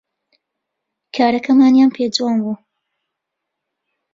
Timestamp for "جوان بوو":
2.15-2.55